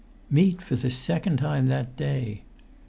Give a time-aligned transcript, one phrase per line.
[0.31, 2.41] Meat for the second time that day!